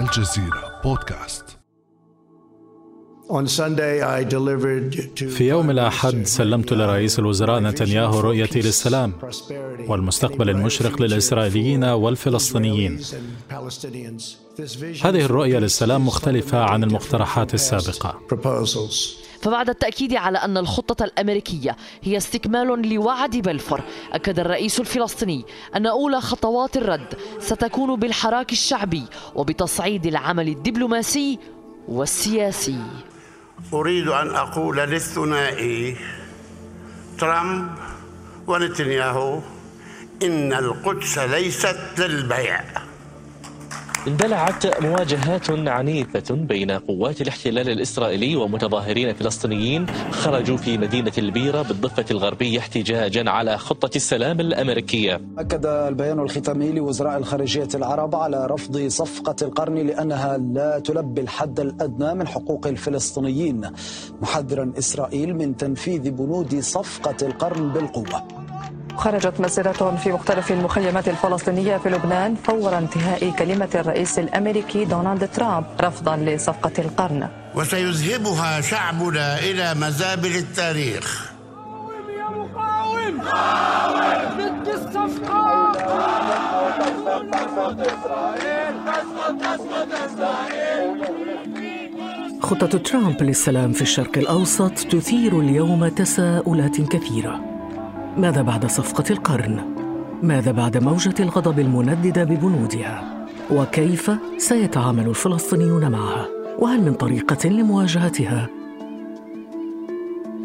الجزيرة 0.00 0.80
بودكاست. 0.84 1.44
في 5.14 5.48
يوم 5.48 5.70
الأحد 5.70 6.26
سلمت 6.26 6.72
لرئيس 6.72 7.18
الوزراء 7.18 7.60
نتنياهو 7.60 8.20
رؤيتي 8.20 8.60
للسلام 8.60 9.12
والمستقبل 9.88 10.50
المشرق 10.50 11.02
للإسرائيليين 11.02 11.84
والفلسطينيين. 11.84 13.00
هذه 15.02 15.24
الرؤية 15.24 15.58
للسلام 15.58 16.06
مختلفة 16.06 16.58
عن 16.58 16.84
المقترحات 16.84 17.54
السابقة. 17.54 18.20
فبعد 19.40 19.68
التأكيد 19.68 20.14
على 20.14 20.38
أن 20.38 20.56
الخطة 20.56 21.04
الأمريكية 21.04 21.76
هي 22.02 22.16
استكمال 22.16 22.88
لوعد 22.94 23.36
بلفور 23.36 23.80
أكد 24.12 24.38
الرئيس 24.38 24.80
الفلسطيني 24.80 25.44
أن 25.76 25.86
أولى 25.86 26.20
خطوات 26.20 26.76
الرد 26.76 27.14
ستكون 27.40 28.00
بالحراك 28.00 28.52
الشعبي 28.52 29.04
وبتصعيد 29.34 30.06
العمل 30.06 30.48
الدبلوماسي 30.48 31.38
والسياسي. 31.88 32.80
أريد 33.72 34.08
أن 34.08 34.30
أقول 34.30 34.76
للثنائي 34.76 35.96
ترامب 37.18 37.70
ونتنياهو 38.46 39.40
إن 40.22 40.52
القدس 40.52 41.18
ليست 41.18 41.78
للبيع. 41.98 42.64
اندلعت 44.08 44.82
مواجهات 44.82 45.50
عنيفة 45.50 46.34
بين 46.34 46.70
قوات 46.70 47.20
الاحتلال 47.20 47.70
الإسرائيلي 47.70 48.36
ومتظاهرين 48.36 49.14
فلسطينيين 49.14 49.86
خرجوا 50.10 50.56
في 50.56 50.78
مدينة 50.78 51.12
البيرة 51.18 51.62
بالضفة 51.62 52.04
الغربية 52.10 52.58
احتجاجا 52.58 53.30
على 53.30 53.58
خطة 53.58 53.90
السلام 53.96 54.40
الأمريكية. 54.40 55.20
أكد 55.38 55.66
البيان 55.66 56.20
الختامي 56.20 56.72
لوزراء 56.72 57.18
الخارجية 57.18 57.68
العرب 57.74 58.14
على 58.14 58.46
رفض 58.46 58.86
صفقة 58.88 59.36
القرن 59.42 59.74
لأنها 59.74 60.38
لا 60.38 60.78
تلبي 60.78 61.20
الحد 61.20 61.60
الأدنى 61.60 62.14
من 62.14 62.28
حقوق 62.28 62.66
الفلسطينيين. 62.66 63.70
محذرا 64.22 64.72
إسرائيل 64.78 65.36
من 65.36 65.56
تنفيذ 65.56 66.10
بنود 66.10 66.60
صفقة 66.60 67.26
القرن 67.26 67.72
بالقوة. 67.72 68.22
خرجت 69.00 69.40
مسيرة 69.40 69.96
في 70.02 70.12
مختلف 70.12 70.52
المخيمات 70.52 71.08
الفلسطينية 71.08 71.76
في 71.76 71.88
لبنان 71.90 72.34
فور 72.34 72.78
انتهاء 72.78 73.30
كلمة 73.30 73.68
الرئيس 73.74 74.18
الأمريكي 74.18 74.84
دونالد 74.84 75.28
ترامب 75.34 75.64
رفضا 75.80 76.16
لصفقة 76.16 76.72
القرن. 76.78 77.28
وسيذهبها 77.54 78.60
شعبنا 78.60 79.38
إلى 79.38 79.74
مزابل 79.74 80.36
التاريخ. 80.36 81.32
يا 82.18 82.28
مقاوم 82.30 83.20
ضد 84.38 84.68
الصفقة 84.68 85.72
خطة 92.42 92.78
ترامب 92.78 93.22
للسلام 93.22 93.72
في 93.72 93.82
الشرق 93.82 94.18
الأوسط 94.18 94.72
تثير 94.72 95.40
اليوم 95.40 95.88
تساؤلات 95.88 96.80
كثيرة. 96.80 97.49
ماذا 98.20 98.42
بعد 98.42 98.66
صفقة 98.66 99.04
القرن؟ 99.10 99.60
ماذا 100.22 100.52
بعد 100.52 100.76
موجة 100.76 101.14
الغضب 101.20 101.58
المنددة 101.58 102.24
ببنودها؟ 102.24 103.26
وكيف 103.50 104.10
سيتعامل 104.38 105.08
الفلسطينيون 105.08 105.90
معها؟ 105.90 106.26
وهل 106.58 106.82
من 106.82 106.94
طريقة 106.94 107.48
لمواجهتها؟ 107.48 108.48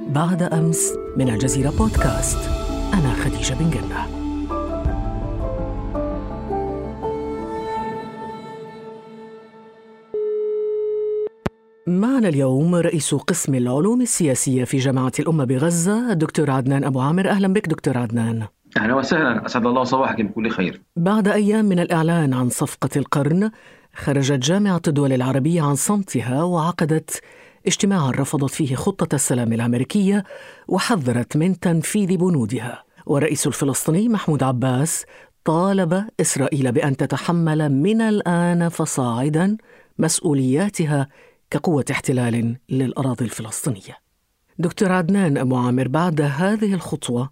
بعد 0.07 0.43
أمس 0.43 0.93
من 1.17 1.29
الجزيرة 1.29 1.69
بودكاست 1.69 2.49
أنا 2.93 3.13
خديجة 3.13 3.53
بن 3.53 3.69
جنة 3.69 4.24
معنا 11.87 12.29
اليوم 12.29 12.75
رئيس 12.75 13.15
قسم 13.15 13.55
العلوم 13.55 14.01
السياسية 14.01 14.63
في 14.63 14.77
جامعة 14.77 15.11
الأمة 15.19 15.43
بغزة 15.45 16.11
الدكتور 16.11 16.51
عدنان 16.51 16.83
أبو 16.83 16.99
عامر. 16.99 17.29
أهلا 17.29 17.53
بك 17.53 17.67
دكتور 17.67 17.97
عدنان. 17.97 18.47
أهلا 18.77 18.95
وسهلا. 18.95 19.45
أسعد 19.45 19.65
الله 19.65 19.83
صباحك 19.83 20.21
بكل 20.21 20.49
خير. 20.49 20.81
بعد 20.95 21.27
أيام 21.27 21.65
من 21.65 21.79
الإعلان 21.79 22.33
عن 22.33 22.49
صفقة 22.49 22.89
القرن 22.95 23.51
خرجت 23.95 24.39
جامعة 24.39 24.81
الدول 24.87 25.13
العربية 25.13 25.61
عن 25.61 25.75
صمتها 25.75 26.43
وعقدت 26.43 27.21
اجتماعا 27.67 28.11
رفضت 28.11 28.49
فيه 28.49 28.75
خطة 28.75 29.15
السلام 29.15 29.53
الأمريكية 29.53 30.23
وحذرت 30.67 31.37
من 31.37 31.59
تنفيذ 31.59 32.17
بنودها. 32.17 32.83
والرئيس 33.05 33.47
الفلسطيني 33.47 34.09
محمود 34.09 34.43
عباس 34.43 35.05
طالب 35.43 36.05
إسرائيل 36.21 36.71
بأن 36.71 36.97
تتحمل 36.97 37.69
من 37.71 38.01
الآن 38.01 38.69
فصاعدا 38.69 39.57
مسؤولياتها 39.99 41.07
كقوة 41.49 41.85
احتلال 41.91 42.55
للأراضي 42.69 43.25
الفلسطينية. 43.25 43.97
دكتور 44.59 44.91
عدنان 44.91 45.37
أبو 45.37 45.55
عامر 45.57 45.87
بعد 45.87 46.21
هذه 46.21 46.73
الخطوة 46.73 47.29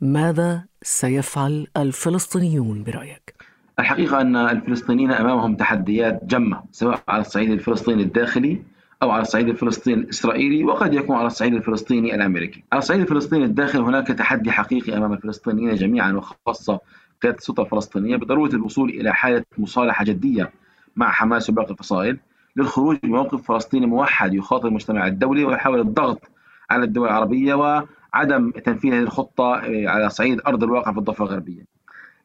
ماذا 0.00 0.64
سيفعل 0.82 1.66
الفلسطينيون 1.76 2.84
برأيك؟ 2.84 3.34
الحقيقة 3.78 4.20
أن 4.20 4.36
الفلسطينيين 4.36 5.12
أمامهم 5.12 5.56
تحديات 5.56 6.24
جمة 6.24 6.62
سواء 6.72 7.02
على 7.08 7.20
الصعيد 7.20 7.50
الفلسطيني 7.50 8.02
الداخلي 8.02 8.62
أو 9.02 9.10
على 9.10 9.22
الصعيد 9.22 9.48
الفلسطيني 9.48 10.00
الإسرائيلي 10.00 10.64
وقد 10.64 10.94
يكون 10.94 11.16
على 11.16 11.26
الصعيد 11.26 11.54
الفلسطيني 11.54 12.14
الأمريكي 12.14 12.64
على 12.72 12.78
الصعيد 12.78 13.00
الفلسطيني 13.00 13.44
الداخلي 13.44 13.82
هناك 13.82 14.06
تحدي 14.06 14.50
حقيقي 14.52 14.96
أمام 14.96 15.12
الفلسطينيين 15.12 15.74
جميعا 15.74 16.12
وخاصة 16.12 16.80
قيادة 17.22 17.36
السلطة 17.38 17.62
الفلسطينية 17.62 18.16
بضرورة 18.16 18.50
الوصول 18.50 18.90
إلى 18.90 19.14
حالة 19.14 19.44
مصالحة 19.58 20.04
جدية 20.04 20.50
مع 20.96 21.10
حماس 21.10 21.50
وباقي 21.50 21.70
الفصائل 21.70 22.18
للخروج 22.56 22.96
بموقف 23.02 23.42
فلسطيني 23.42 23.86
موحد 23.86 24.34
يخاطب 24.34 24.66
المجتمع 24.66 25.06
الدولي 25.06 25.44
ويحاول 25.44 25.80
الضغط 25.80 26.30
على 26.70 26.84
الدول 26.84 27.08
العربية 27.08 27.54
وعدم 27.54 28.50
تنفيذ 28.50 28.92
هذه 28.92 29.02
الخطة 29.02 29.54
آه، 29.54 29.88
على 29.88 30.10
صعيد 30.10 30.40
أرض 30.46 30.64
الواقع 30.64 30.92
في 30.92 30.98
الضفة 30.98 31.24
الغربية. 31.24 31.64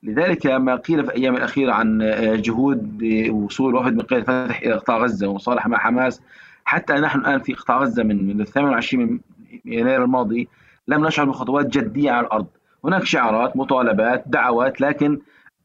لذلك 0.03 0.47
ما 0.47 0.75
قيل 0.75 1.03
في 1.05 1.09
الأيام 1.11 1.35
الأخيرة 1.35 1.73
عن 1.73 2.01
آه، 2.01 2.35
جهود 2.35 3.03
وصول 3.31 3.75
وفد 3.75 3.93
من 3.93 4.01
قيادة 4.01 4.23
فتح 4.23 4.61
إلى 4.61 4.73
قطاع 4.73 4.97
غزة 4.97 5.27
ومصالحة 5.27 5.69
مع 5.69 5.77
حماس 5.77 6.21
حتى 6.65 6.93
نحن 6.93 7.19
الآن 7.19 7.39
في 7.39 7.53
قطاع 7.53 7.79
غزة 7.79 8.03
من 8.03 8.37
من 8.37 8.45
28 8.45 9.05
من 9.05 9.19
يناير 9.65 10.03
الماضي 10.03 10.47
لم 10.87 11.05
نشعر 11.05 11.25
بخطوات 11.25 11.65
جدية 11.65 12.11
على 12.11 12.27
الأرض. 12.27 12.47
هناك 12.83 13.03
شعارات 13.03 13.57
مطالبات 13.57 14.23
دعوات 14.27 14.81
لكن 14.81 15.19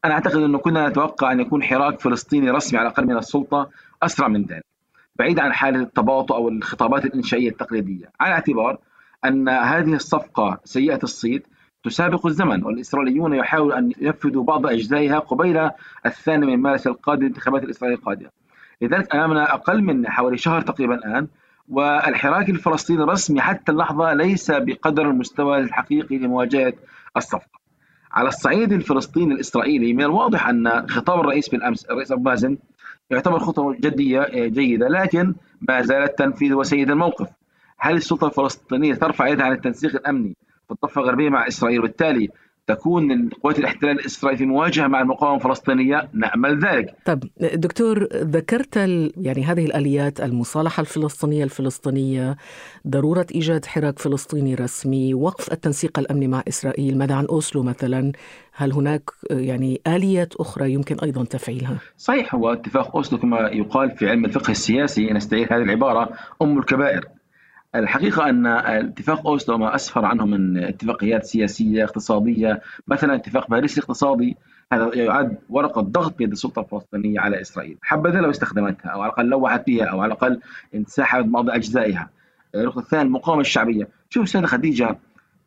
أنا 0.05 0.13
أعتقد 0.13 0.35
أنه 0.35 0.57
كنا 0.57 0.89
نتوقع 0.89 1.31
أن 1.31 1.39
يكون 1.39 1.63
حراك 1.63 1.99
فلسطيني 1.99 2.49
رسمي 2.51 2.79
على 2.79 2.87
الأقل 2.87 3.07
من 3.07 3.17
السلطة 3.17 3.69
أسرع 4.03 4.27
من 4.27 4.45
ذلك 4.45 4.65
بعيد 5.15 5.39
عن 5.39 5.53
حالة 5.53 5.79
التباطؤ 5.79 6.35
أو 6.35 6.49
الخطابات 6.49 7.05
الإنشائية 7.05 7.49
التقليدية. 7.49 8.05
على 8.19 8.33
اعتبار 8.33 8.77
أن 9.25 9.49
هذه 9.49 9.93
الصفقة 9.93 10.59
سيئة 10.63 10.99
الصيت 11.03 11.47
تسابق 11.83 12.25
الزمن 12.25 12.63
والإسرائيليون 12.63 13.33
يحاولوا 13.33 13.77
أن 13.77 13.91
ينفذوا 14.01 14.43
بعض 14.43 14.67
أجزائها 14.67 15.19
قبيل 15.19 15.69
الثاني 16.05 16.45
من 16.45 16.57
مارس 16.57 16.87
القادم 16.87 17.21
الانتخابات 17.21 17.63
الإسرائيلية 17.63 17.99
القادمة. 17.99 18.29
لذلك 18.81 19.15
أمامنا 19.15 19.53
أقل 19.53 19.81
من 19.81 20.07
حوالي 20.09 20.37
شهر 20.37 20.61
تقريبا 20.61 20.95
الآن 20.95 21.27
والحراك 21.69 22.49
الفلسطيني 22.49 23.03
الرسمي 23.03 23.41
حتى 23.41 23.71
اللحظة 23.71 24.13
ليس 24.13 24.51
بقدر 24.51 25.09
المستوى 25.09 25.57
الحقيقي 25.57 26.17
لمواجهة 26.17 26.73
الصفقة. 27.17 27.60
على 28.13 28.27
الصعيد 28.27 28.71
الفلسطيني 28.73 29.33
الإسرائيلي 29.33 29.93
من 29.93 30.03
الواضح 30.03 30.47
أن 30.47 30.87
خطاب 30.89 31.19
الرئيس 31.19 31.49
بالأمس 31.49 31.85
الرئيس 31.85 32.11
أبو 32.11 32.21
مازن 32.21 32.57
يعتبر 33.09 33.39
خطوة 33.39 33.75
جدية 33.79 34.21
آه، 34.21 34.47
جيدة 34.47 34.87
لكن 34.87 35.33
ما 35.61 35.81
زال 35.81 36.03
التنفيذ 36.03 36.53
وسيد 36.53 36.89
الموقف. 36.89 37.27
هل 37.79 37.95
السلطة 37.95 38.27
الفلسطينية 38.27 38.93
ترفع 38.93 39.27
يدها 39.27 39.45
عن 39.45 39.51
التنسيق 39.51 39.95
الأمني 39.95 40.35
في 40.67 40.73
الضفة 40.73 41.01
الغربية 41.01 41.29
مع 41.29 41.47
إسرائيل؟ 41.47 41.79
وبالتالي 41.79 42.29
تكون 42.67 43.29
قوات 43.29 43.59
الاحتلال 43.59 43.99
الإسرائيلي 43.99 44.37
في 44.37 44.45
مواجهة 44.45 44.87
مع 44.87 45.01
المقاومة 45.01 45.37
الفلسطينية 45.37 46.09
نامل 46.13 46.59
ذلك. 46.59 46.95
طب 47.05 47.23
دكتور 47.53 48.07
ذكرت 48.13 48.77
يعني 49.17 49.43
هذه 49.43 49.65
الآليات 49.65 50.21
المصالحة 50.21 50.81
الفلسطينية 50.81 51.43
الفلسطينية 51.43 52.37
ضرورة 52.87 53.25
إيجاد 53.35 53.65
حراك 53.65 53.99
فلسطيني 53.99 54.55
رسمي، 54.55 55.13
وقف 55.13 55.51
التنسيق 55.51 55.99
الأمني 55.99 56.27
مع 56.27 56.43
إسرائيل، 56.47 56.97
ماذا 56.97 57.15
عن 57.15 57.25
أوسلو 57.25 57.63
مثلا؟ 57.63 58.11
هل 58.53 58.73
هناك 58.73 59.09
يعني 59.29 59.81
آليات 59.87 60.35
أخرى 60.35 60.73
يمكن 60.73 60.99
أيضا 60.99 61.23
تفعيلها؟ 61.23 61.77
صحيح 61.97 62.35
هو 62.35 62.53
اتفاق 62.53 62.95
أوسلو 62.95 63.19
كما 63.19 63.39
يقال 63.39 63.91
في 63.91 64.09
علم 64.09 64.25
الفقه 64.25 64.51
السياسي 64.51 65.13
نستعير 65.13 65.55
هذه 65.55 65.61
العبارة 65.61 66.09
أم 66.41 66.57
الكبائر. 66.57 67.05
الحقيقة 67.75 68.29
أن 68.29 68.47
اتفاق 68.47 69.27
أوسلو 69.27 69.57
ما 69.57 69.75
أسفر 69.75 70.05
عنه 70.05 70.25
من 70.25 70.57
اتفاقيات 70.57 71.25
سياسية 71.25 71.83
اقتصادية 71.83 72.61
مثلا 72.87 73.15
اتفاق 73.15 73.49
باريس 73.49 73.77
الاقتصادي 73.77 74.37
هذا 74.73 74.95
يعد 74.95 75.37
ورقة 75.49 75.81
ضغط 75.81 76.17
بيد 76.17 76.31
السلطة 76.31 76.59
الفلسطينية 76.59 77.19
على 77.19 77.41
إسرائيل. 77.41 77.77
حبذا 77.81 78.19
لو 78.21 78.29
استخدمتها 78.29 78.89
أو 78.89 79.01
على 79.01 79.09
الأقل 79.09 79.25
لوحت 79.25 79.67
بها 79.67 79.85
أو 79.85 80.01
على 80.01 80.13
الأقل 80.13 80.39
انسحبت 80.75 81.25
بعض 81.25 81.49
أجزائها. 81.49 82.09
النقطة 82.55 82.79
الثانية 82.79 83.03
المقاومة 83.03 83.41
الشعبية. 83.41 83.87
شوف 84.09 84.29
سيدة 84.29 84.47
خديجة 84.47 84.97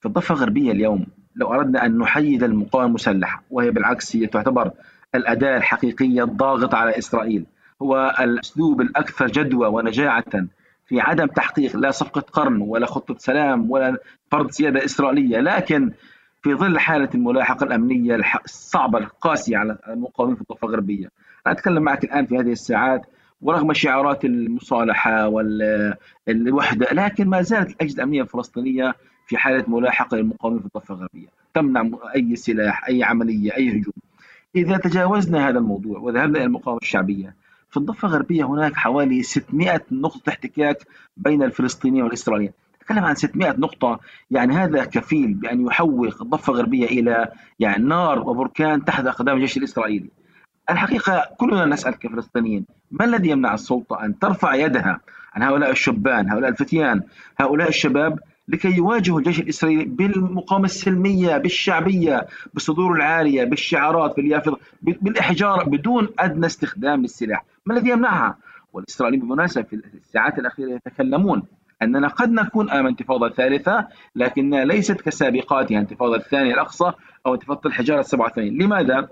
في 0.01 0.07
الضفة 0.07 0.35
الغربية 0.35 0.73
اليوم 0.73 1.07
لو 1.37 1.53
أردنا 1.53 1.87
أن 1.87 1.99
نحيد 1.99 2.43
المقاومة 2.43 2.87
المسلحة 2.89 3.43
وهي 3.51 3.71
بالعكس 3.71 4.17
هي 4.17 4.27
تعتبر 4.27 4.71
الأداة 5.15 5.57
الحقيقية 5.57 6.25
الضاغطة 6.25 6.77
على 6.77 6.99
إسرائيل. 6.99 7.45
هو 7.83 8.15
الأسلوب 8.21 8.81
الأكثر 8.81 9.27
جدوى 9.27 9.69
ونجاعة 9.69 10.25
في 10.87 11.01
عدم 11.01 11.27
تحقيق 11.27 11.77
لا 11.77 11.91
صفقة 11.91 12.21
قرن 12.21 12.61
ولا 12.61 12.87
خطة 12.87 13.15
سلام 13.19 13.71
ولا 13.71 13.97
فرض 14.31 14.51
سيادة 14.51 14.85
إسرائيلية 14.85 15.41
لكن 15.41 15.93
في 16.43 16.55
ظل 16.55 16.79
حالة 16.79 17.09
الملاحقة 17.15 17.65
الأمنية 17.65 18.19
الصعبة 18.45 18.99
القاسية 18.99 19.57
على 19.57 19.79
المقاومين 19.89 20.37
في 20.37 20.41
الضفة 20.41 20.69
الغربية. 20.69 21.11
أنا 21.47 21.55
أتكلم 21.55 21.83
معك 21.83 22.05
الآن 22.05 22.27
في 22.27 22.39
هذه 22.39 22.53
الساعات 22.53 23.07
ورغم 23.43 23.73
شعارات 23.73 24.25
المصالحة 24.25 25.29
والوحدة 25.29 26.87
لكن 26.93 27.29
ما 27.29 27.43
زالت 27.43 27.71
الأجهزة 27.71 27.97
الأمنية 27.97 28.23
الفلسطينية 28.23 28.95
في 29.27 29.37
حالة 29.37 29.65
ملاحقة 29.69 30.17
للمقاومين 30.17 30.61
في 30.61 30.67
الضفة 30.67 30.95
الغربية. 30.95 31.29
تمنع 31.55 31.91
أي 32.17 32.37
سلاح 32.37 32.89
أي 32.89 33.05
عملية 33.05 33.57
أي 33.57 33.69
هجوم. 33.71 33.95
إذا 34.57 34.77
تجاوزنا 34.77 35.49
هذا 35.49 35.59
الموضوع 35.59 35.99
وذهبنا 35.99 36.39
إلى 36.39 36.45
المقاومة 36.45 36.81
الشعبية 36.83 37.35
في 37.75 37.81
الضفة 37.81 38.09
الغربية 38.09 38.45
هناك 38.45 38.75
حوالي 38.77 39.23
600 39.23 39.81
نقطة 39.93 40.31
احتكاك 40.31 40.87
بين 41.17 41.43
الفلسطينيين 41.43 42.05
والإسرائيليين. 42.05 42.53
نتكلم 42.83 43.05
عن 43.05 43.15
600 43.15 43.51
نقطة 43.51 44.01
يعني 44.31 44.55
هذا 44.55 44.85
كفيل 44.85 45.35
بأن 45.35 45.67
يحوق 45.67 46.23
الضفة 46.23 46.53
الغربية 46.53 46.87
إلى 46.87 47.29
يعني 47.59 47.85
نار 47.85 48.19
وبركان 48.29 48.85
تحت 48.85 49.07
أقدام 49.07 49.37
الجيش 49.37 49.57
الإسرائيلي. 49.57 50.11
الحقيقة 50.71 51.25
كلنا 51.39 51.65
نسأل 51.65 51.99
كفلسطينيين 51.99 52.67
ما 52.91 53.05
الذي 53.05 53.31
يمنع 53.31 53.55
السلطة 53.55 54.05
أن 54.05 54.19
ترفع 54.19 54.55
يدها 54.55 55.01
عن 55.35 55.43
هؤلاء 55.43 55.71
الشبان 55.71 56.31
هؤلاء 56.31 56.51
الفتيان 56.51 57.03
هؤلاء 57.41 57.69
الشباب 57.69 58.21
لكي 58.49 58.77
يواجهوا 58.77 59.19
الجيش 59.19 59.41
الإسرائيلي 59.41 59.85
بالمقاومة 59.85 60.65
السلمية 60.65 61.37
بالشعبية 61.39 62.27
بالصدور 62.55 62.93
العالية 62.97 63.45
بالشعارات 63.45 64.17
باليافطة 64.17 64.59
بالإحجار 64.83 65.65
بدون 65.65 66.09
أدنى 66.19 66.47
استخدام 66.47 67.03
للسلاح. 67.03 67.45
ما 67.67 67.75
الذي 67.75 67.91
يمنعها؟ 67.91 68.37
والإسرائيليين 68.73 69.21
بالمناسبة 69.21 69.63
في 69.63 69.81
الساعات 69.95 70.39
الأخيرة 70.39 70.71
يتكلمون 70.71 71.43
أننا 71.83 72.09
قد 72.09 72.31
نكون 72.31 72.71
أمام 72.71 72.87
انتفاضة 72.87 73.29
ثالثة 73.29 73.89
لكنها 74.17 74.65
ليست 74.65 75.01
كسابقاتها 75.01 75.79
انتفاضة 75.79 76.17
الثانية 76.17 76.55
الأقصى 76.55 76.93
أو 77.27 77.35
انتفاضة 77.35 77.61
الحجارة 77.67 78.03
87 78.03 78.49
لماذا؟ 78.49 79.09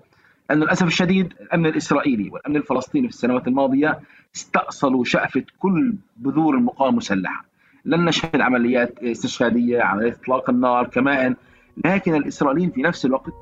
أن 0.50 0.60
للأسف 0.60 0.86
الشديد 0.86 1.34
الأمن 1.40 1.66
الإسرائيلي 1.66 2.30
والأمن 2.30 2.56
الفلسطيني 2.56 3.08
في 3.08 3.14
السنوات 3.14 3.48
الماضية 3.48 4.00
استأصلوا 4.36 5.04
شأفة 5.04 5.44
كل 5.58 5.94
بذور 6.16 6.54
المقاومة 6.54 6.92
المسلحة 6.92 7.51
لن 7.84 8.04
نشهد 8.04 8.40
عمليات 8.40 9.02
استشهادية 9.02 9.82
عمليات 9.82 10.18
إطلاق 10.18 10.50
النار 10.50 10.86
كمائن 10.86 11.36
لكن 11.84 12.14
الإسرائيليين 12.14 12.70
في 12.70 12.82
نفس 12.82 13.06
الوقت 13.06 13.32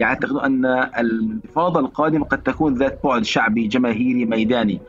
يعتقدون 0.00 0.40
أن 0.40 0.66
الانتفاضة 0.98 1.80
القادمة 1.80 2.24
قد 2.24 2.42
تكون 2.42 2.74
ذات 2.74 3.00
بعد 3.04 3.24
شعبي 3.24 3.66
جماهيري 3.68 4.24
ميداني. 4.24 4.80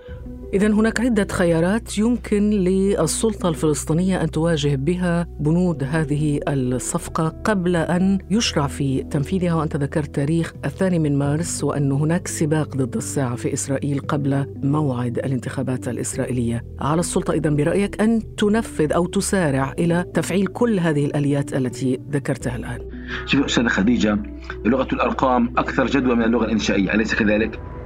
إذا 0.54 0.68
هناك 0.68 1.02
عدة 1.02 1.28
خيارات 1.32 1.98
يمكن 1.98 2.50
للسلطة 2.50 3.50
الفلسطينية 3.50 4.24
أن 4.24 4.32
تواجه 4.32 4.76
بها 4.76 5.28
بنود 5.40 5.84
هذه 5.84 6.40
الصفقة 6.48 7.28
قبل 7.28 7.76
أن 7.76 8.20
يشرع 8.32 8.68
في 8.68 9.04
تنفيذها. 9.04 9.54
وأنت 9.54 9.76
ذكرت 9.76 10.16
تاريخ 10.16 10.54
الثاني 10.66 11.00
من 11.00 11.18
مارس 11.18 11.64
وأن 11.64 11.92
هناك 11.92 12.28
سباق 12.28 12.78
ضد 12.78 12.96
الساعة 12.96 13.36
في 13.36 13.54
إسرائيل 13.54 14.00
قبل 14.00 14.46
موعد 14.64 15.18
الانتخابات 15.18 15.88
الإسرائيلية. 15.88 16.66
على 16.80 17.00
السلطة 17.00 17.34
إذا 17.34 17.50
برأيك 17.50 18.02
أن 18.02 18.36
تنفذ 18.36 18.94
أو 18.94 19.06
تسارع 19.06 19.74
إلى 19.80 20.06
تفعيل 20.14 20.48
كل 20.48 20.80
هذه 20.80 21.06
الآليات 21.06 21.54
التي 21.54 22.00
ذكرتها 22.12 22.56
الآن. 22.56 22.80
شوف 23.26 23.46
أستاذة 23.46 23.68
خديجة 23.68 24.20
لغة 24.66 24.88
الأرقام 24.94 25.54
أكثر 25.58 25.86
جدوى 25.86 26.16
من 26.16 26.24
اللغة 26.24 26.46
الإنشائية 26.46 26.94
أليس 26.94 27.16
كذلك؟ 27.16 27.77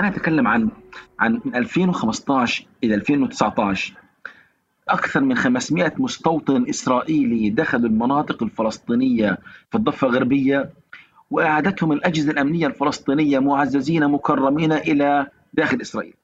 أنا 0.00 0.08
أتكلم 0.08 0.48
عن 0.48 0.68
عن 1.20 1.40
من 1.44 1.54
2015 1.56 2.66
إلى 2.84 2.94
2019 2.94 3.94
أكثر 4.88 5.20
من 5.20 5.36
500 5.36 5.92
مستوطن 5.98 6.68
إسرائيلي 6.68 7.50
دخلوا 7.50 7.88
المناطق 7.88 8.42
الفلسطينية 8.42 9.38
في 9.70 9.78
الضفة 9.78 10.06
الغربية 10.06 10.70
وأعادتهم 11.30 11.92
الأجهزة 11.92 12.30
الأمنية 12.30 12.66
الفلسطينية 12.66 13.38
معززين 13.38 14.08
مكرمين 14.08 14.72
إلى 14.72 15.26
داخل 15.54 15.80
إسرائيل. 15.80 16.14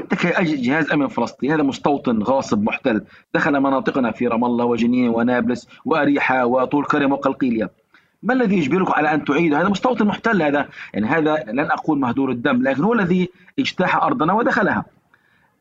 أنت 0.00 0.14
كجهاز 0.14 0.90
أمن 0.90 1.08
فلسطيني 1.08 1.54
هذا 1.54 1.62
مستوطن 1.62 2.22
غاصب 2.22 2.62
محتل 2.62 3.04
دخل 3.34 3.60
مناطقنا 3.60 4.10
في 4.10 4.26
رام 4.26 4.44
الله 4.44 4.64
وجنين 4.64 5.08
ونابلس 5.08 5.68
وأريحة 5.84 6.46
وطول 6.46 6.84
كرم 6.84 7.12
وقلقيلية. 7.12 7.70
ما 8.22 8.34
الذي 8.34 8.58
يجبرك 8.58 8.98
على 8.98 9.14
أن 9.14 9.24
تعيد؟ 9.24 9.54
هذا 9.54 9.68
مستوطن 9.68 10.06
محتل 10.06 10.42
هذا. 10.42 10.68
يعني 10.94 11.06
هذا 11.06 11.44
لن 11.48 11.70
أقول 11.70 11.98
مهدور 11.98 12.30
الدم 12.30 12.62
لكن 12.62 12.82
هو 12.82 12.92
الذي 12.94 13.28
اجتاح 13.58 13.96
أرضنا 13.96 14.32
ودخلها. 14.32 14.84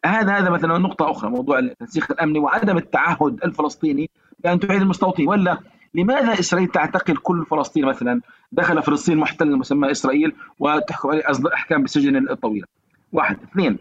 هذا 0.05 0.37
هذا 0.37 0.49
مثلا 0.49 0.77
نقطة 0.77 1.11
أخرى 1.11 1.29
موضوع 1.29 1.59
التنسيق 1.59 2.11
الأمني 2.11 2.39
وعدم 2.39 2.77
التعهد 2.77 3.39
الفلسطيني 3.43 4.09
بأن 4.43 4.59
تعيد 4.59 4.81
المستوطنين. 4.81 5.29
ولا 5.29 5.59
لماذا 5.95 6.39
إسرائيل 6.39 6.67
تعتقل 6.67 7.17
كل 7.17 7.45
فلسطيني 7.45 7.87
مثلا؟ 7.87 8.21
دخل 8.51 8.83
فلسطين 8.83 9.17
محتل 9.17 9.55
مسمى 9.55 9.91
إسرائيل 9.91 10.33
وتحكم 10.59 11.09
عليه 11.09 11.23
أحكام 11.53 11.81
بالسجن 11.81 12.29
الطويلة. 12.29 12.67
واحد. 13.13 13.37
اثنين. 13.51 13.77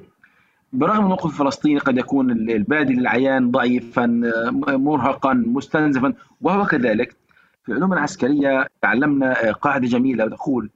برغم 0.72 1.04
موقف 1.04 1.26
الفلسطيني 1.26 1.78
قد 1.78 1.98
يكون 1.98 2.30
البادي 2.30 2.94
للعيان 2.94 3.50
ضعيفا 3.50 4.06
مرهقا 4.66 5.32
مستنزفا 5.32 6.14
وهو 6.40 6.64
كذلك 6.64 7.16
في 7.64 7.68
العلوم 7.72 7.92
العسكرية 7.92 8.66
تعلمنا 8.82 9.52
قاعدة 9.52 9.86
جميلة. 9.86 10.28
تقول 10.28 10.70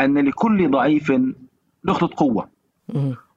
أن 0.00 0.18
لكل 0.18 0.70
ضعيف 0.70 1.12
نقطة 1.84 2.10
قوة 2.16 2.48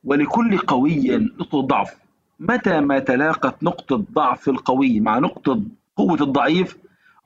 ولكل 0.04 0.58
قوي 0.58 1.18
نقطة 1.18 1.62
ضعف. 1.62 1.98
متى 2.40 2.80
ما 2.80 3.00
تلاقت 3.00 3.64
نقطة 3.64 3.96
ضعف 4.14 4.50
القوي 4.50 5.00
مع 5.00 5.20
نقطة 5.20 5.62
قوة 5.96 6.22
الضعيف 6.22 6.78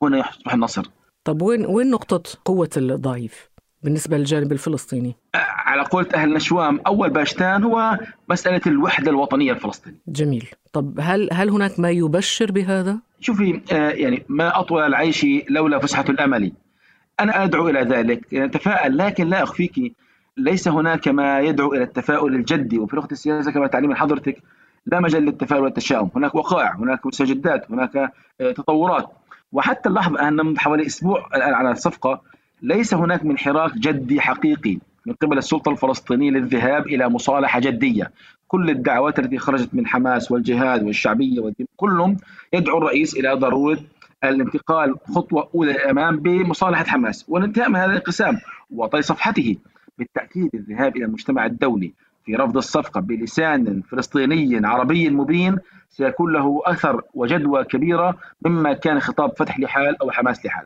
هنا 0.01 0.18
يصبح 0.18 0.54
النصر 0.54 0.83
طب 1.24 1.42
وين 1.42 1.66
وين 1.66 1.89
نقطة 1.89 2.24
قوة 2.45 2.69
الضعيف؟ 2.78 3.50
بالنسبة 3.85 4.17
للجانب 4.17 4.51
الفلسطيني؟ 4.51 5.15
على 5.35 5.81
قولة 5.81 6.07
أهل 6.15 6.33
نشوام 6.33 6.79
أول 6.87 7.09
باشتان 7.09 7.63
هو 7.63 7.99
مسألة 8.29 8.61
الوحدة 8.67 9.11
الوطنية 9.11 9.51
الفلسطينية. 9.51 9.97
جميل. 10.07 10.49
طب 10.73 10.99
هل 10.99 11.29
هل 11.33 11.49
هناك 11.49 11.79
ما 11.79 11.89
يبشر 11.89 12.51
بهذا؟ 12.51 12.97
شوفي 13.19 13.61
يعني 13.71 14.23
ما 14.29 14.59
أطول 14.59 14.83
العيش 14.83 15.25
لولا 15.49 15.79
فسحة 15.79 16.05
الأمل. 16.09 16.51
أنا 17.19 17.43
أدعو 17.43 17.69
إلى 17.69 17.81
ذلك 17.81 18.33
نتفائل 18.33 18.97
لكن 18.97 19.27
لا 19.27 19.43
أخفيك 19.43 19.95
ليس 20.37 20.67
هناك 20.67 21.07
ما 21.07 21.39
يدعو 21.39 21.73
إلى 21.73 21.83
التفاؤل 21.83 22.35
الجدي. 22.35 22.80
وفي 22.80 22.95
لغة 22.95 23.07
السياسة 23.11 23.51
كما 23.51 23.68
تعلم 23.68 23.95
حضرتك 23.95 24.37
لا 24.85 24.99
مجال 24.99 25.23
للتفاؤل 25.23 25.63
والتشاؤم. 25.63 26.09
هناك 26.15 26.35
وقائع 26.35 26.75
هناك 26.75 27.06
مستجدات 27.06 27.71
هناك 27.71 28.13
تطورات. 28.39 29.09
وحتى 29.51 29.89
اللحظة 29.89 30.27
أن 30.27 30.35
من 30.35 30.59
حوالي 30.59 30.85
أسبوع 30.85 31.27
الآن 31.35 31.54
على 31.54 31.71
الصفقة 31.71 32.21
ليس 32.62 32.94
هناك 32.94 33.26
من 33.26 33.38
حراك 33.38 33.74
جدي 33.78 34.21
حقيقي 34.21 34.78
من 35.06 35.14
قبل 35.14 35.38
السلطة 35.38 35.69
الفلسطينية 35.71 36.31
للذهاب 36.31 36.88
إلى 36.88 37.09
مصالحة 37.09 37.59
جدية. 37.59 38.12
كل 38.47 38.69
الدعوات 38.69 39.19
التي 39.19 39.38
خرجت 39.38 39.69
من 39.74 39.88
حماس 39.88 40.31
والجهاد 40.31 40.83
والشعبية 40.83 41.54
كلهم 41.78 42.18
يدعو 42.54 42.78
الرئيس 42.78 43.14
إلى 43.18 43.33
ضرورة 43.33 43.80
الانتقال 44.24 44.95
خطوة 45.16 45.50
أولى 45.56 45.74
للأمام 45.74 46.18
بمصالحة 46.19 46.83
حماس. 46.83 47.26
والانتهاء 47.28 47.69
من 47.69 47.76
هذا 47.76 47.85
الانقسام 47.92 48.38
وطي 48.71 49.02
صفحته 49.02 49.56
بالتأكيد 49.97 50.50
الذهاب 50.54 50.95
إلى 50.97 51.06
المجتمع 51.06 51.45
الدولي. 51.45 51.94
في 52.26 52.35
رفض 52.35 52.57
الصفقة 52.57 53.02
بلسان 53.02 53.81
فلسطيني 53.81 54.68
عربي 54.68 55.09
مبين 55.09 55.57
سيكون 55.90 56.33
له 56.33 56.62
أثر 56.66 57.02
وجدوى 57.14 57.64
كبيرة 57.64 58.18
مما 58.45 58.74
كان 58.74 59.00
خطاب 59.00 59.31
فتح 59.38 59.59
لحال 59.59 60.02
أو 60.02 60.12
حماس 60.12 60.45
لحال. 60.45 60.66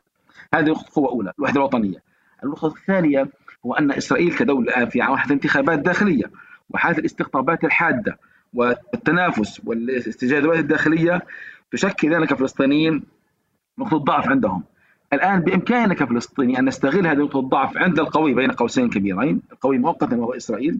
هذه 0.56 0.70
نقطة 0.70 0.92
قوة 0.96 1.10
أولى 1.10 1.34
الوحدة 1.40 1.60
الوطنية. 1.60 2.04
النقطة 2.44 2.68
الثانية 2.68 3.28
هو 3.66 3.74
أن 3.74 3.92
إسرائيل 3.92 4.36
كدولة 4.36 4.70
الآن 4.70 4.90
في 4.90 5.00
مرحلة 5.00 5.34
انتخابات 5.34 5.80
داخلية 5.80 6.32
وحالة 6.70 6.98
الاستقطابات 6.98 7.64
الحادة 7.64 8.18
والتنافس 8.54 9.62
والاستجابات 9.66 10.60
الداخلية 10.60 11.22
تشكل 11.72 12.08
لنا 12.08 12.26
كفلسطينيين 12.26 13.04
نقطة 13.80 13.98
ضعف 13.98 14.28
عندهم. 14.28 14.64
الآن 15.14 15.40
بإمكاننا 15.40 15.94
كفلسطيني 15.94 16.60
أن 16.60 16.66
نستغل 16.66 17.08
هذه 17.08 17.18
نقطة 17.18 17.40
الضعف 17.40 17.78
عند 17.78 18.00
القوي 18.00 18.34
بين 18.34 18.52
قوسين 18.52 18.90
كبيرين 18.90 19.42
القوي 19.52 19.78
مؤقتا 19.78 20.16
وهو 20.16 20.34
إسرائيل 20.34 20.80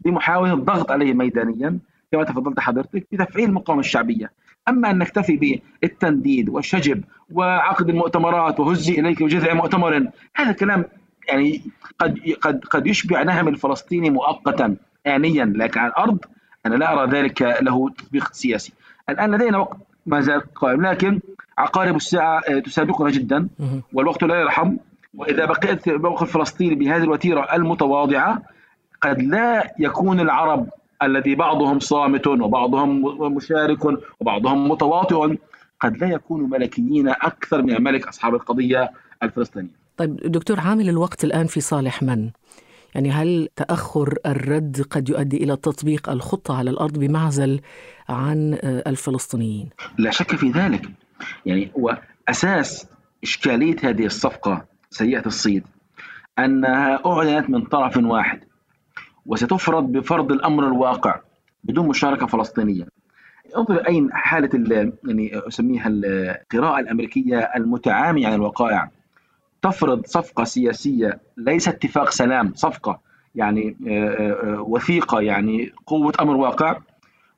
بمحاولة 0.00 0.54
الضغط 0.54 0.90
عليه 0.90 1.14
ميدانيا 1.14 1.78
كما 2.12 2.24
تفضلت 2.24 2.60
حضرتك 2.60 3.06
بتفعيل 3.12 3.48
المقاومة 3.48 3.80
الشعبية. 3.80 4.32
أما 4.68 4.90
أن 4.90 4.98
نكتفي 4.98 5.60
بالتنديد 5.82 6.48
والشجب 6.48 7.04
وعقد 7.32 7.88
المؤتمرات 7.88 8.60
وهزي 8.60 8.92
إليك 9.00 9.22
بجذع 9.22 9.54
مؤتمر 9.54 10.08
هذا 10.36 10.52
كلام 10.52 10.84
يعني 11.28 11.62
قد 11.98 12.18
قد 12.40 12.64
قد 12.64 12.86
يشبع 12.86 13.22
نهم 13.22 13.48
الفلسطيني 13.48 14.10
مؤقتا 14.10 14.76
آنيا 15.06 15.44
لكن 15.44 15.80
على 15.80 15.90
الأرض 15.90 16.18
أنا 16.66 16.74
لا 16.74 16.92
أرى 16.92 17.10
ذلك 17.10 17.42
له 17.42 17.90
تطبيق 17.90 18.32
سياسي. 18.32 18.72
الآن 19.08 19.34
لدينا 19.34 19.58
وقت 19.58 19.76
ما 20.06 20.20
زال 20.20 20.54
قائم 20.54 20.86
لكن 20.86 21.20
عقارب 21.58 21.96
الساعة 21.96 22.40
آه، 22.48 22.58
تسابقنا 22.58 23.10
جدا 23.10 23.48
والوقت 23.92 24.22
لا 24.22 24.40
يرحم. 24.40 24.76
وإذا 25.14 25.44
بقيت 25.44 25.88
الموقف 25.88 26.22
الفلسطيني 26.22 26.74
بهذه 26.74 27.02
الوتيرة 27.02 27.54
المتواضعة 27.54 28.42
قد 29.00 29.22
لا 29.22 29.74
يكون 29.78 30.20
العرب 30.20 30.68
الذي 31.02 31.34
بعضهم 31.34 31.80
صامت 31.80 32.26
وبعضهم 32.26 33.02
مشارك 33.36 33.84
وبعضهم 34.20 34.68
متواطئ 34.68 35.36
قد 35.80 35.96
لا 35.96 36.08
يكونوا 36.08 36.46
ملكيين 36.46 37.08
أكثر 37.08 37.62
من 37.62 37.82
ملك 37.82 38.08
أصحاب 38.08 38.34
القضية 38.34 38.90
الفلسطينية 39.22 39.86
طيب 39.96 40.16
دكتور 40.16 40.60
عامل 40.60 40.88
الوقت 40.88 41.24
الآن 41.24 41.46
في 41.46 41.60
صالح 41.60 42.02
من؟ 42.02 42.30
يعني 42.94 43.10
هل 43.10 43.48
تأخر 43.56 44.14
الرد 44.26 44.86
قد 44.90 45.08
يؤدي 45.08 45.36
إلى 45.36 45.56
تطبيق 45.56 46.10
الخطة 46.10 46.58
على 46.58 46.70
الأرض 46.70 46.98
بمعزل 46.98 47.60
عن 48.08 48.58
الفلسطينيين؟ 48.62 49.68
لا 49.98 50.10
شك 50.10 50.36
في 50.36 50.50
ذلك 50.50 50.88
يعني 51.46 51.70
وأساس 51.74 52.86
إشكالية 53.22 53.76
هذه 53.82 54.06
الصفقة 54.06 54.64
سيئة 54.90 55.26
الصيد 55.26 55.64
أنها 56.38 57.00
أعلنت 57.06 57.50
من 57.50 57.62
طرف 57.62 57.96
واحد 57.96 58.40
وستفرض 59.26 59.92
بفرض 59.92 60.32
الأمر 60.32 60.66
الواقع 60.66 61.20
بدون 61.64 61.88
مشاركة 61.88 62.26
فلسطينية. 62.26 62.86
انظر 63.56 63.76
أين 63.88 64.12
حالة 64.12 64.50
يعني 65.04 65.38
أسميها 65.48 65.88
القراءة 65.88 66.80
الأمريكية 66.80 67.38
المتعامية 67.38 68.26
عن 68.26 68.34
الوقائع. 68.34 68.90
تفرض 69.62 70.06
صفقة 70.06 70.44
سياسية 70.44 71.20
ليس 71.36 71.68
اتفاق 71.68 72.10
سلام 72.10 72.52
صفقة 72.54 73.00
يعني 73.34 73.76
آه، 73.88 74.52
آه، 74.54 74.60
وثيقة 74.60 75.20
يعني 75.20 75.72
قوة 75.86 76.12
أمر 76.20 76.36
واقع 76.36 76.78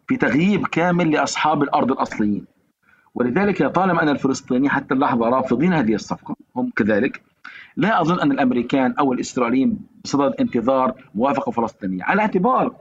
في 0.06 0.16
تغييب 0.16 0.66
كامل 0.66 1.10
لأصحاب 1.10 1.62
الأرض 1.62 1.92
الأصليين. 1.92 2.44
ولذلك 3.14 3.66
طالما 3.66 4.02
أن 4.02 4.08
الفلسطينيين 4.08 4.70
حتى 4.70 4.94
اللحظة 4.94 5.28
رافضين 5.28 5.72
هذه 5.72 5.94
الصفقة 5.94 6.36
هم 6.56 6.70
كذلك 6.76 7.22
لا 7.78 8.00
أظن 8.00 8.20
أن 8.20 8.32
الأمريكان 8.32 8.94
أو 8.98 9.12
الإسرائيليين 9.12 9.78
بصدد 10.04 10.34
انتظار 10.40 10.94
موافقة 11.14 11.52
فلسطينية. 11.52 12.04
على 12.04 12.22
اعتبار 12.22 12.74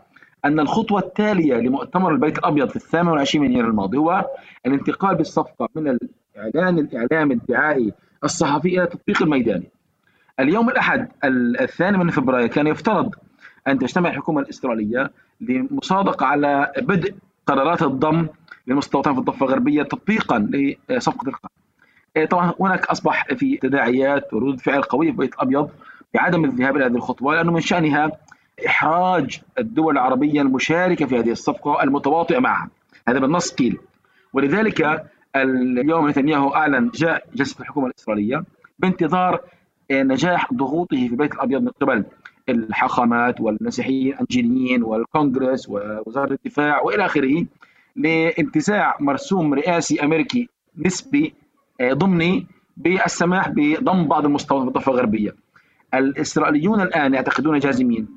أن 0.45 0.59
الخطوة 0.59 0.99
التالية 0.99 1.55
لمؤتمر 1.55 2.11
البيت 2.11 2.37
الأبيض 2.37 2.69
في 2.69 2.75
الثامن 2.75 3.09
والعشرين 3.09 3.43
من 3.43 3.51
يناير 3.51 3.67
الماضي 3.67 3.97
هو 3.97 4.25
الانتقال 4.65 5.15
بالصفقة 5.15 5.69
من 5.75 5.97
الإعلان 6.35 6.79
الإعلامي 6.79 7.33
الدعائي 7.33 7.93
الصحفي 8.23 8.67
إلى 8.67 8.83
التطبيق 8.83 9.21
الميداني 9.21 9.69
اليوم 10.39 10.69
الأحد 10.69 11.07
الثاني 11.61 11.97
من 11.97 12.09
فبراير 12.09 12.47
كان 12.47 12.67
يفترض 12.67 13.15
أن 13.67 13.79
تجتمع 13.79 14.09
الحكومة 14.09 14.41
الإسرائيلية 14.41 15.11
لمصادقة 15.41 16.25
على 16.25 16.71
بدء 16.77 17.13
قرارات 17.47 17.81
الضم 17.81 18.27
للمستوطنين 18.67 19.15
في 19.15 19.19
الضفة 19.19 19.45
الغربية 19.45 19.83
تطبيقا 19.83 20.39
لصفقة 20.89 21.27
القرن 21.27 21.49
إيه، 21.53 21.66
طبعا 22.25 22.53
هناك 22.59 22.85
أصبح 22.85 23.27
في 23.33 23.57
تداعيات 23.57 24.33
وردود 24.33 24.59
فعل 24.59 24.81
قوية 24.81 25.07
في 25.07 25.13
البيت 25.13 25.33
الأبيض 25.33 25.69
بعدم 26.13 26.45
الذهاب 26.45 26.75
إلى 26.75 26.85
هذه 26.85 26.95
الخطوة 26.95 27.35
لأنه 27.35 27.51
من 27.51 27.61
شأنها 27.61 28.11
إحراج 28.67 29.41
الدول 29.59 29.93
العربية 29.93 30.41
المشاركة 30.41 31.05
في 31.05 31.19
هذه 31.19 31.31
الصفقة 31.31 31.83
المتواطئة 31.83 32.39
معها. 32.39 32.69
هذا 33.07 33.19
بالنص 33.19 33.53
قيل. 33.53 33.77
ولذلك 34.33 35.07
اليوم 35.35 36.09
نتنياهو 36.09 36.55
أعلن 36.55 36.89
جاء 36.89 37.23
جلسة 37.35 37.59
الحكومة 37.59 37.87
الإسرائيلية 37.87 38.43
بانتظار 38.79 39.41
نجاح 39.91 40.53
ضغوطه 40.53 40.97
في 40.97 41.11
البيت 41.11 41.33
الأبيض 41.33 41.61
من 41.61 41.69
قبل 41.81 42.03
الحاخامات 42.49 43.41
والمسيحيين 43.41 44.13
الإنجيليين 44.13 44.83
والكونغرس 44.83 45.69
ووزارة 45.69 46.33
الدفاع 46.33 46.81
وإلى 46.81 47.05
آخره 47.05 47.45
لانتزاع 47.95 48.97
مرسوم 48.99 49.53
رئاسي 49.53 50.03
أمريكي 50.03 50.49
نسبي 50.77 51.25
آه، 51.27 51.46
ضمني 51.81 52.47
بالسماح 52.77 53.49
بضم 53.49 54.07
بعض 54.07 54.25
المستوطنات 54.25 54.67
الضفة 54.67 54.91
الغربية. 54.91 55.35
الإسرائيليون 55.93 56.81
الآن 56.81 57.13
يعتقدون 57.13 57.59
جازمين 57.59 58.07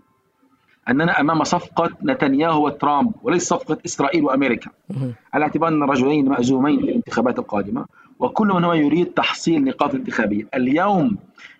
أننا 0.89 1.21
أمام 1.21 1.45
صفقة 1.45 1.91
نتنياهو 2.05 2.67
وترامب 2.67 3.13
وليس 3.23 3.49
صفقة 3.49 3.79
إسرائيل 3.87 4.25
وأمريكا. 4.25 4.71
على 5.35 5.45
اعتبار 5.45 5.69
أن 5.69 5.83
الرجلين 5.83 6.29
مأزومين 6.29 6.81
في 6.81 6.85
الانتخابات 6.85 7.39
القادمة 7.39 7.87
وكل 8.19 8.47
من 8.47 8.65
هو 8.65 8.73
يريد 8.73 9.07
تحصيل 9.07 9.65
نقاط 9.65 9.95
انتخابية. 9.95 10.47
اليوم 10.55 11.17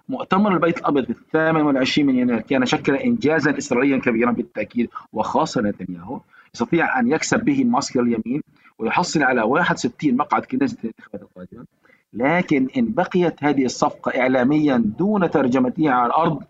مؤتمر 0.09 0.53
البيت 0.55 0.79
الأبيض 0.79 1.05
في 1.05 1.11
الثامن 1.11 1.61
والعشرين 1.61 2.07
من 2.07 2.19
يناير 2.19 2.41
كان 2.41 2.67
شكل 2.67 2.95
انجازا 2.95 3.59
اسرائيليا 3.59 3.99
كبيرا 3.99 4.31
بالتأكيد 4.31 4.89
وخاصة 5.13 5.61
نتنياهو. 5.61 6.21
يستطيع 6.55 7.01
أن 7.01 7.13
يكسب 7.13 7.45
به 7.45 7.65
معسكر 7.65 8.01
اليمين 8.01 8.43
ويحصل 8.79 9.23
على 9.23 9.43
61 9.43 10.17
مقعد 10.17 10.45
كنيسه 10.45 10.77
الانتخابات 10.85 11.23
القادمة. 11.23 11.65
لكن 12.13 12.69
إن 12.77 12.93
بقيت 12.93 13.45
هذه 13.45 13.65
الصفقة 13.65 14.21
اعلاميا 14.21 14.77
دون 14.99 15.31
ترجمتها 15.31 15.91
على 15.91 16.07
الأرض 16.07 16.43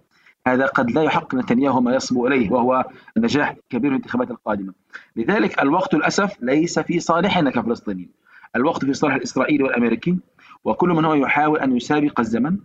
هذا 0.46 0.66
قد 0.66 0.90
لا 0.90 1.02
يحقق 1.02 1.34
نتنياهو 1.34 1.80
ما 1.80 1.94
يصبو 1.94 2.26
إليه 2.26 2.50
وهو 2.50 2.84
النجاح 3.16 3.50
الكبير 3.50 3.90
في 3.90 3.96
الانتخابات 3.96 4.30
القادمة. 4.30 4.72
لذلك 5.16 5.62
الوقت 5.62 5.94
للأسف 5.94 6.36
ليس 6.42 6.78
في 6.78 7.00
صالحنا 7.00 7.50
كفلسطينيين. 7.50 8.10
الوقت 8.56 8.84
في 8.84 8.92
صالح 8.92 9.14
الاسرائيلي 9.14 9.64
والامريكي 9.64 10.18
وكل 10.64 10.88
من 10.88 11.04
هو 11.04 11.14
يحاول 11.14 11.58
أن 11.58 11.76
يسابق 11.76 12.20
الزمن 12.20 12.56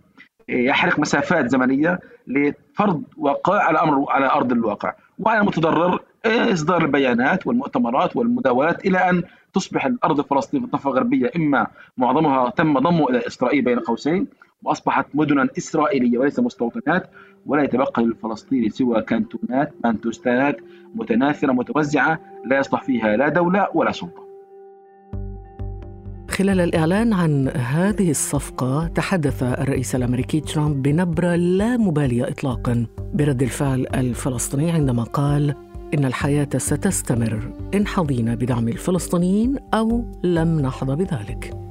يحرق 0.48 0.98
مسافات 0.98 1.50
زمنية 1.50 2.00
لفرض 2.26 3.02
وقائع 3.16 3.62
على 3.62 3.78
أمر 3.78 4.04
على 4.08 4.26
أرض 4.26 4.52
الواقع 4.52 4.94
وعلى 5.18 5.40
المتضرر 5.40 6.00
إصدار 6.26 6.84
البيانات 6.84 7.46
والمؤتمرات 7.46 8.16
والمداولات 8.16 8.86
إلى 8.86 8.98
أن 8.98 9.22
تصبح 9.54 9.86
الأرض 9.86 10.18
الفلسطينية 10.18 10.66
في 10.66 10.72
الضفه 10.72 10.90
الغربية. 10.90 11.30
إما 11.36 11.66
معظمها 11.96 12.50
تم 12.50 12.78
ضمه 12.78 13.10
إلى 13.10 13.26
إسرائيل 13.26 13.62
بين 13.64 13.78
قوسين 13.78 14.26
وأصبحت 14.62 15.06
مدنا 15.14 15.48
إسرائيلية 15.58 16.18
وليس 16.18 16.40
مستوطنات 16.40 17.10
ولا 17.46 17.62
يتبقى 17.62 18.02
للفلسطيني 18.02 18.68
سوى 18.68 19.02
كانتونات 19.02 19.72
مانتوستانات 19.84 20.56
متناثرة 20.94 21.52
متوزعة 21.52 22.20
لا 22.46 22.58
يصلح 22.58 22.82
فيها 22.82 23.16
لا 23.16 23.28
دولة 23.28 23.68
ولا 23.74 23.92
سلطة. 23.92 24.25
خلال 26.36 26.60
الإعلان 26.60 27.12
عن 27.12 27.48
هذه 27.48 28.10
الصفقة 28.10 28.86
تحدث 28.86 29.42
الرئيس 29.42 29.94
الأمريكي 29.94 30.40
ترامب 30.40 30.82
بنبرة 30.82 31.34
لا 31.34 31.76
مبالية 31.76 32.28
إطلاقا. 32.28 32.86
برد 33.14 33.42
الفعل 33.42 33.86
الفلسطيني 33.94 34.70
عندما 34.70 35.02
قال 35.02 35.54
إن 35.94 36.04
الحياة 36.04 36.48
ستستمر 36.56 37.52
إن 37.74 37.86
حظينا 37.86 38.34
بدعم 38.34 38.68
الفلسطينيين 38.68 39.56
أو 39.74 40.04
لم 40.24 40.60
نحظى 40.60 40.96
بذلك. 40.96 41.65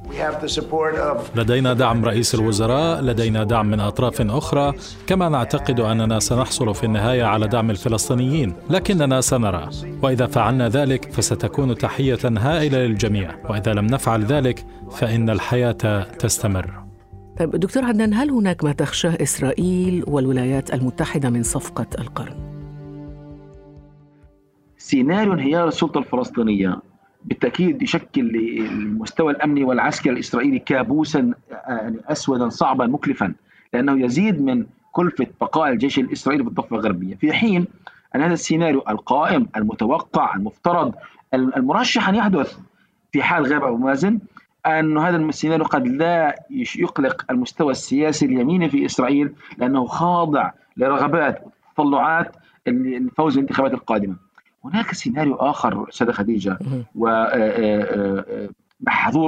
لدينا 1.36 1.72
دعم 1.72 2.04
رئيس 2.04 2.34
الوزراء 2.34 3.00
لدينا 3.00 3.44
دعم 3.44 3.66
من 3.66 3.80
أطراف 3.80 4.20
أخرى 4.20 4.72
كما 5.06 5.28
نعتقد 5.28 5.80
أننا 5.80 6.18
سنحصل 6.18 6.74
في 6.74 6.84
النهاية 6.84 7.24
على 7.24 7.48
دعم 7.48 7.70
الفلسطينيين 7.70 8.54
لكننا 8.70 9.20
سنرى 9.20 9.68
وإذا 10.02 10.26
فعلنا 10.26 10.68
ذلك 10.68 11.12
فستكون 11.12 11.74
تحية 11.74 12.18
هائلة 12.24 12.78
للجميع 12.78 13.34
وإذا 13.50 13.72
لم 13.74 13.86
نفعل 13.86 14.24
ذلك 14.24 14.66
فإن 14.90 15.30
الحياة 15.30 16.02
تستمر. 16.18 16.86
طيب 17.38 17.50
دكتور 17.50 17.84
عدنان 17.84 18.14
هل 18.14 18.30
هناك 18.30 18.64
ما 18.64 18.72
تخشاه 18.72 19.22
إسرائيل 19.22 20.04
والولايات 20.06 20.74
المتحدة 20.74 21.30
من 21.30 21.42
صفقة 21.42 21.86
القرن؟ 21.98 22.34
سيناريو 24.78 25.32
انهيار 25.32 25.68
السلطة 25.68 25.98
الفلسطينية. 25.98 26.76
بالتأكيد 27.26 27.82
يشكل 27.82 28.36
المستوى 28.60 29.32
الأمني 29.32 29.64
والعسكري 29.64 30.12
الإسرائيلي 30.12 30.58
كابوسا 30.58 31.32
يعني 31.68 31.96
اسودا 32.08 32.48
صعبا 32.48 32.86
مكلفا 32.86 33.32
لأنه 33.72 34.04
يزيد 34.04 34.42
من 34.42 34.66
كلفة 34.92 35.26
بقاء 35.40 35.72
الجيش 35.72 35.98
الإسرائيلي 35.98 36.44
في 36.44 36.50
الضفة 36.50 36.76
الغربية. 36.76 37.14
في 37.14 37.32
حين 37.32 37.66
أن 38.14 38.22
هذا 38.22 38.32
السيناريو 38.32 38.82
القائم 38.88 39.46
المتوقع 39.56 40.34
المفترض 40.34 40.94
المرشح 41.34 42.08
أن 42.08 42.14
يحدث 42.14 42.58
في 43.12 43.22
حال 43.22 43.46
غياب 43.46 43.64
ابو 43.64 43.76
مازن 43.76 44.18
أن 44.66 44.98
هذا 44.98 45.16
السيناريو 45.16 45.64
قد 45.64 45.86
لا 45.88 46.34
يقلق 46.76 47.24
المستوى 47.30 47.70
السياسي 47.72 48.26
اليميني 48.26 48.70
في 48.70 48.86
إسرائيل 48.86 49.32
لأنه 49.58 49.86
خاضع 49.86 50.50
لرغبات 50.76 51.42
وتطلعات 51.78 52.36
الفوز 52.68 53.34
بالانتخابات 53.34 53.74
القادمة. 53.74 54.16
هناك 54.68 54.92
سيناريو 54.92 55.34
آخر 55.34 55.88
أستاذة 55.88 56.12
خديجة 56.12 56.58
ومحظور 56.94 57.30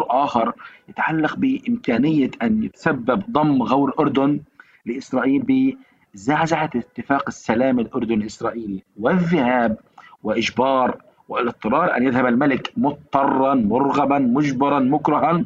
آه، 0.03 0.11
آه، 0.11 0.23
آه، 0.23 0.25
آخر 0.25 0.53
يتعلق 0.89 1.37
بإمكانية 1.37 2.31
أن 2.43 2.63
يتسبب 2.63 3.23
ضم 3.31 3.63
غور 3.63 3.89
الاردن 3.89 4.41
لإسرائيل 4.87 5.75
بزعزعة 6.15 6.71
اتفاق 6.77 7.25
السلام 7.29 7.79
الأردني 7.81 8.15
الإسرائيلي 8.15 8.83
والذهاب 9.01 9.79
وإجبار 10.23 11.03
والاضطرار 11.29 11.97
أن 11.97 12.03
يذهب 12.05 12.27
الملك 12.27 12.73
مضطرا 12.77 13.55
مرغبا 13.55 14.19
مجبرا 14.19 14.79
مكرها 14.81 15.45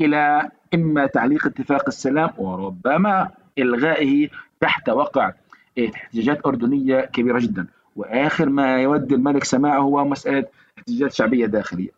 إلى 0.00 0.48
إما 0.74 1.06
تعليق 1.06 1.46
اتفاق 1.46 1.84
السلام 1.86 2.30
وربما 2.38 3.28
إلغائه 3.58 4.28
تحت 4.60 4.88
وقع 4.88 5.32
احتجاجات 5.78 6.46
أردنية 6.46 7.00
كبيرة 7.00 7.38
جدا. 7.38 7.66
وآخر 7.96 8.48
ما 8.48 8.82
يود 8.82 9.12
الملك 9.12 9.44
سماعه 9.44 9.78
هو 9.78 10.04
مسألة 10.04 10.44
احتجاجات 10.78 11.12
شعبية 11.12 11.46
داخلية. 11.46 11.90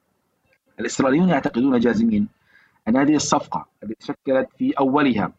الإسرائيليون 0.80 1.28
يعتقدون 1.28 1.78
جازمين 1.78 2.28
أن 2.88 2.96
هذه 2.96 3.16
الصفقة 3.16 3.66
التي 3.82 4.06
شكلت 4.06 4.48
في 4.58 4.72
أولها 4.78 5.32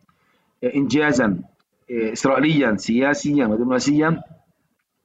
انجازا 0.76 1.38
اسرائيليا 1.92 2.76
سياسيا 2.76 3.46
ودبلوماسيا 3.46 4.22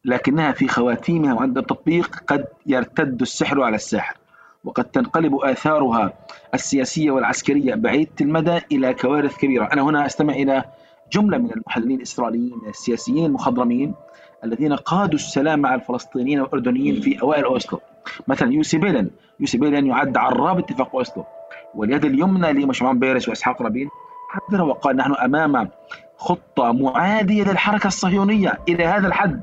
لكنها 0.04 0.52
في 0.52 0.68
خواتيمها 0.68 1.34
وعند 1.34 1.58
التطبيق 1.58 2.16
قد 2.26 2.44
يرتد 2.66 3.20
السحر 3.20 3.62
على 3.62 3.76
الساحر 3.76 4.16
وقد 4.64 4.84
تنقلب 4.84 5.34
آثارها 5.34 6.12
السياسية 6.54 7.10
والعسكرية 7.10 7.74
بعيدة 7.74 8.10
المدى 8.20 8.58
إلى 8.72 8.94
كوارث 8.94 9.36
كبيرة 9.36 9.64
أنا 9.72 9.82
هنا 9.82 10.06
أستمع 10.06 10.32
إلى 10.34 10.64
جملة 11.12 11.38
من 11.38 11.52
المحللين 11.52 11.96
الإسرائيليين 11.96 12.60
السياسيين 12.68 13.24
المخضرمين 13.26 13.94
الذين 14.44 14.72
قادوا 14.72 15.14
السلام 15.14 15.58
مع 15.58 15.74
الفلسطينيين 15.74 16.40
والأردنيين 16.40 17.00
في 17.00 17.22
أوائل 17.22 17.44
أوسلو. 17.44 17.80
مثلا 18.28 18.52
يوسي 18.52 18.78
بيلن. 18.78 19.10
يوسي 19.40 19.58
بيلن 19.58 19.86
يعد 19.86 20.16
عراب 20.16 20.58
اتفاق 20.58 20.96
أوسلو. 20.96 21.24
واليد 21.74 22.04
اليمنى 22.04 22.52
لمشروع 22.52 22.92
بيرس 22.92 23.28
وإسحاق 23.28 23.62
رابين 23.62 23.88
حذر 24.28 24.62
وقال 24.62 24.96
نحن 24.96 25.14
أمام 25.14 25.68
خطة 26.16 26.72
معادية 26.72 27.44
للحركة 27.44 27.86
الصهيونية. 27.86 28.58
إلى 28.68 28.84
هذا 28.84 29.06
الحد 29.06 29.40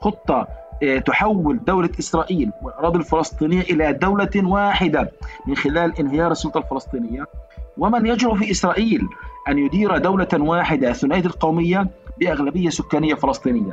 خطة 0.00 0.48
آه، 0.82 0.98
تحول 0.98 1.60
دولة 1.64 1.90
إسرائيل 1.98 2.50
والأراضي 2.62 2.98
الفلسطينية 2.98 3.60
إلى 3.60 3.92
دولة 3.92 4.30
واحدة 4.36 5.12
من 5.46 5.56
خلال 5.56 5.98
انهيار 5.98 6.30
السلطة 6.30 6.58
الفلسطينية. 6.58 7.24
ومن 7.78 8.06
يجرؤ 8.06 8.34
في 8.34 8.50
إسرائيل 8.50 9.08
أن 9.48 9.58
يدير 9.58 9.98
دولة 9.98 10.28
واحدة 10.32 10.92
ثنائية 10.92 11.24
القومية 11.24 11.86
بأغلبية 12.20 12.70
سكانية 12.70 13.14
فلسطينية. 13.14 13.72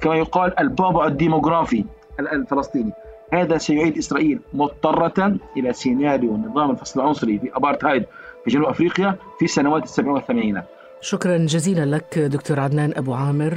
كما 0.00 0.16
يقال 0.16 0.60
البعبع 0.60 1.06
الديموغرافي 1.06 1.84
الفلسطيني. 2.20 2.92
هذا 3.32 3.58
سيعيد 3.58 3.98
إسرائيل 3.98 4.40
مضطرة 4.54 5.36
إلى 5.56 5.72
سيناريو 5.72 6.36
نظام 6.36 6.70
الفصل 6.70 7.00
العنصري 7.00 7.38
في 7.38 7.50
أبارتهايد 7.56 8.04
في 8.44 8.50
جنوب 8.50 8.68
أفريقيا 8.68 9.16
في 9.38 9.46
سنوات 9.46 9.82
السبعين 9.84 10.12
والثمانينات 10.12 10.64
شكرا 11.00 11.36
جزيلا 11.36 11.96
لك 11.96 12.18
دكتور 12.18 12.60
عدنان 12.60 12.92
أبو 12.96 13.14
عامر. 13.14 13.54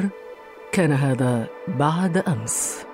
كان 0.72 0.92
هذا 0.92 1.48
بعد 1.68 2.18
أمس. 2.18 2.86